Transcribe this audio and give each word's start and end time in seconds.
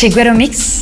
Chez 0.00 0.08
Mix. 0.32 0.80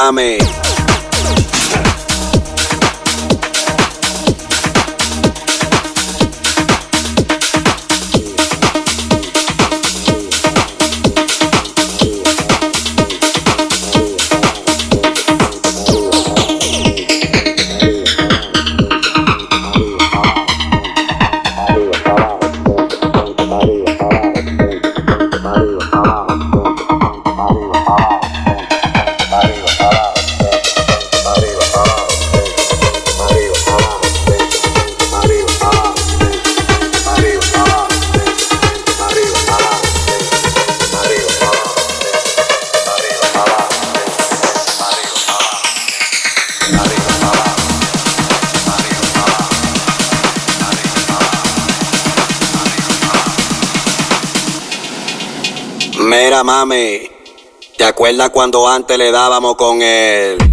mames. 0.00 0.69
recuerda 58.10 58.32
cuando 58.32 58.66
antes 58.66 58.98
le 58.98 59.12
dábamos 59.12 59.54
con 59.54 59.82
él. 59.82 60.49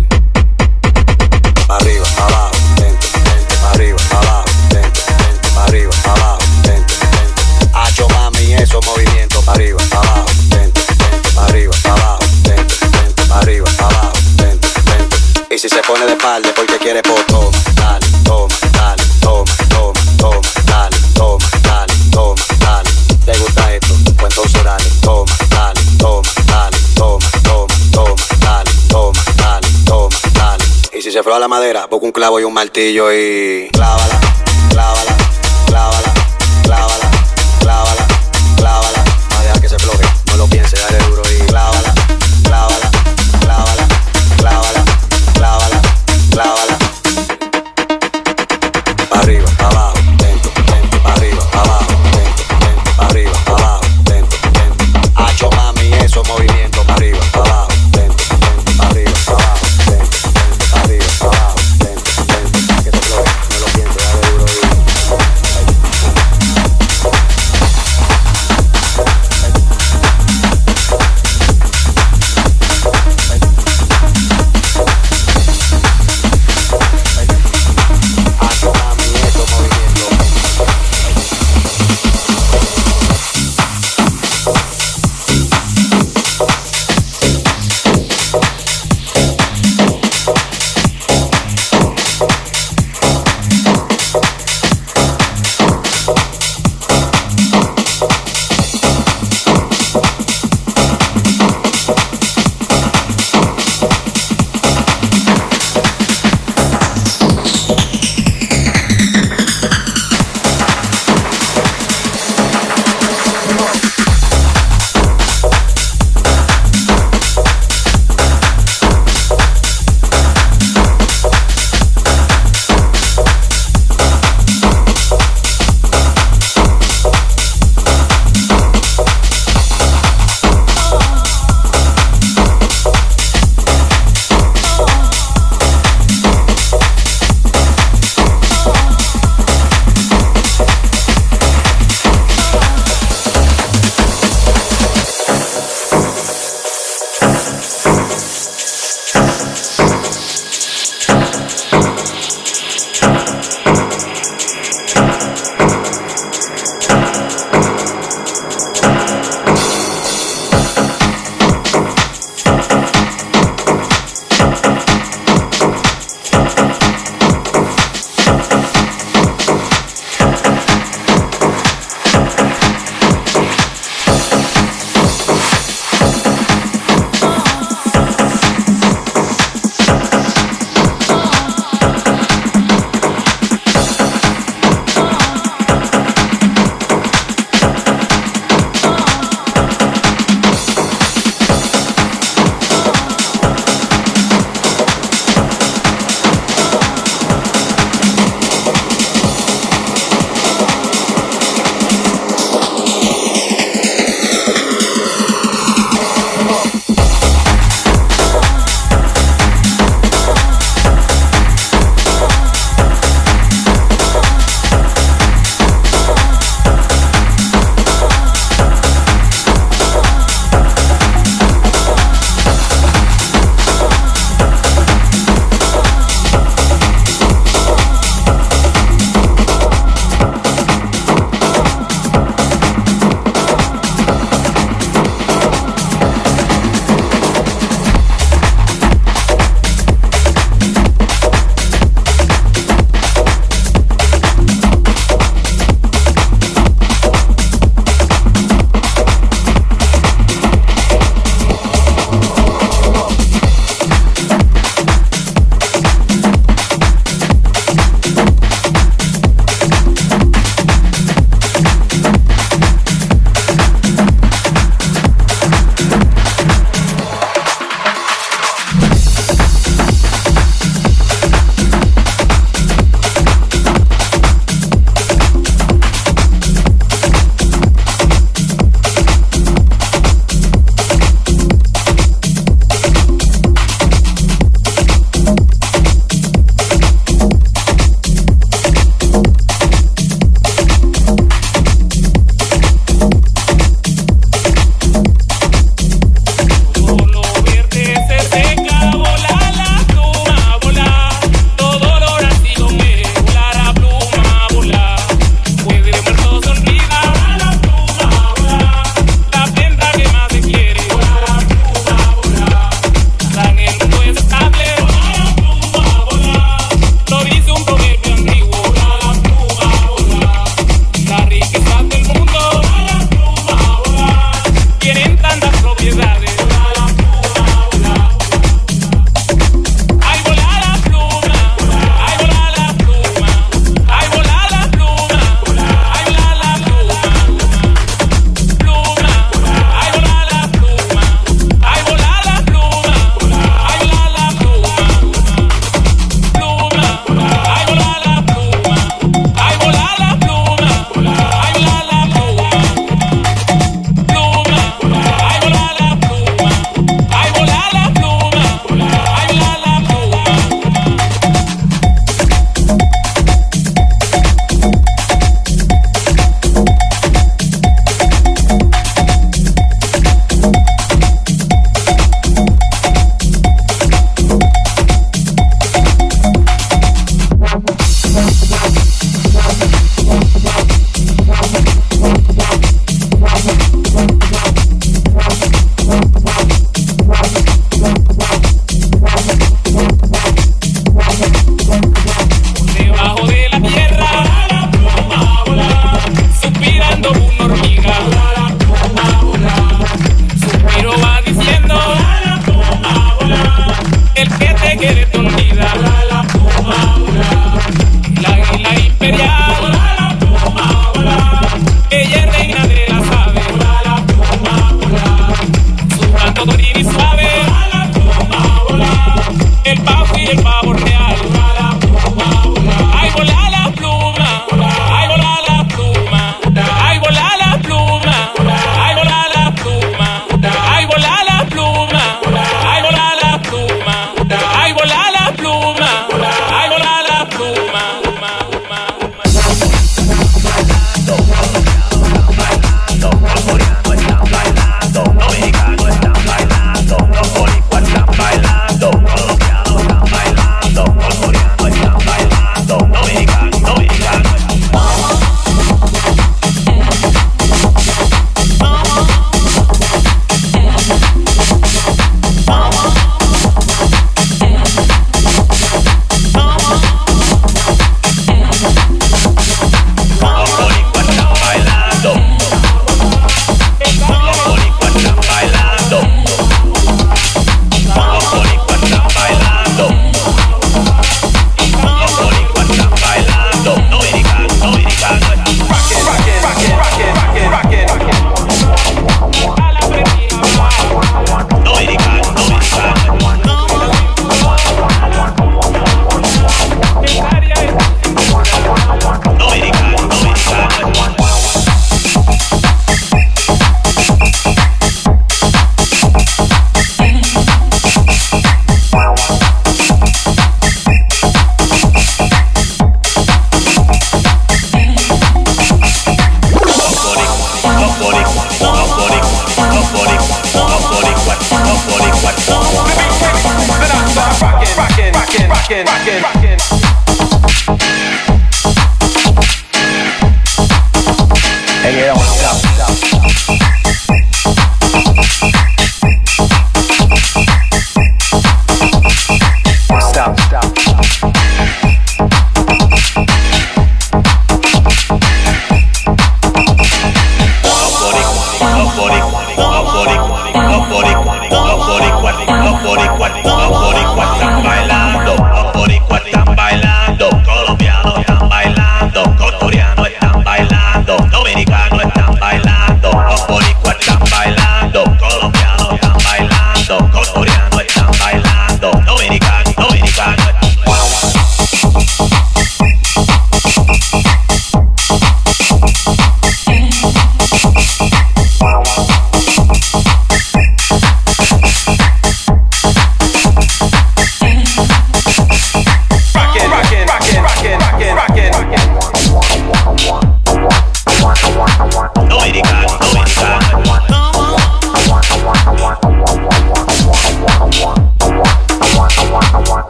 madera, 31.47 31.88
busca 31.88 32.06
un 32.06 32.12
clavo 32.12 32.40
y 32.40 32.44
un 32.44 32.53
martillo 32.53 33.12
y. 33.13 33.69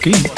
aquí. 0.00 0.29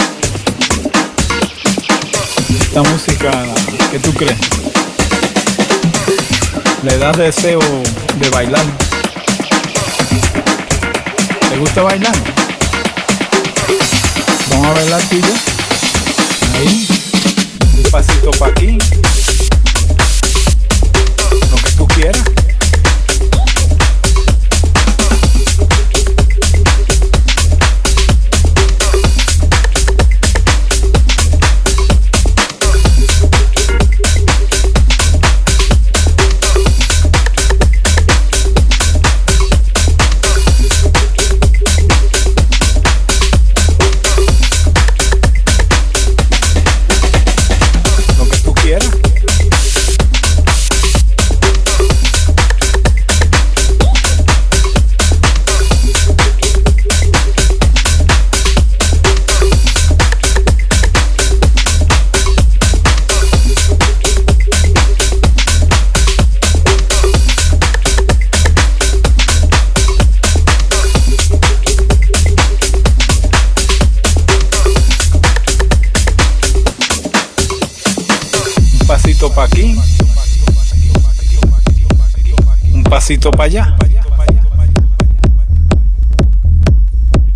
Para 83.21 83.45
allá. 83.45 83.77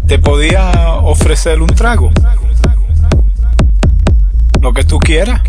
Te 0.07 0.19
podía 0.19 0.95
ofrecer 1.03 1.61
un 1.61 1.69
trago. 1.69 2.11
Lo 4.61 4.73
que 4.73 4.85
tú 4.85 4.99
quieras. 4.99 5.43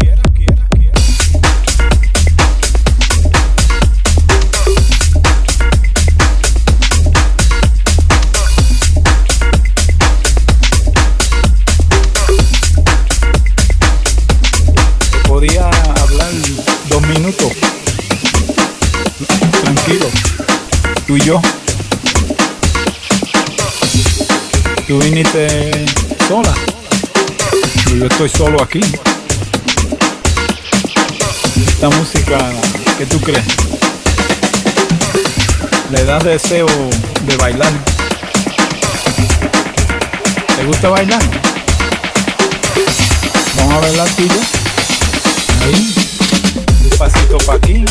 yo. 21.27 21.41
Tú 24.87 24.97
viniste 24.99 25.85
sola. 26.25 26.53
Yo 27.93 28.05
estoy 28.05 28.29
solo 28.29 28.63
aquí. 28.63 28.79
Esta 31.67 31.89
música, 31.89 32.37
¿qué 32.97 33.05
tú 33.07 33.19
crees? 33.19 33.43
Le 35.91 36.05
das 36.05 36.23
deseo 36.23 36.67
de 37.23 37.35
bailar. 37.35 37.73
¿Te 40.55 40.63
gusta 40.63 40.87
bailar? 40.87 41.21
Vamos 43.57 43.73
a 43.73 43.79
bailar 43.79 44.07
tú 44.15 44.23
y. 44.23 44.29
Ahí. 45.65 45.93
Un 46.89 46.97
pasito 46.97 47.37
para 47.39 47.57
aquí. 47.57 47.83